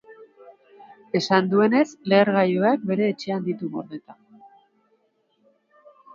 Esan 1.19 1.49
duenez, 1.51 1.83
lehergailuak 2.13 2.89
bere 2.93 3.11
etxean 3.13 3.45
ditu 3.51 3.71
gordeta. 3.75 4.19